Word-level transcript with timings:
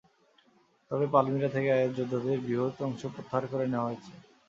তবে 0.91 1.05
পালমিরা 1.13 1.49
থেকে 1.55 1.69
আইএস 1.71 1.91
যোদ্ধাদের 1.97 2.37
বৃহৎ 2.45 2.75
অংশ 2.87 3.01
প্রত্যাহার 3.13 3.43
করে 3.51 3.65
নেওয়া 3.67 3.87
হয়েছে। 3.87 4.11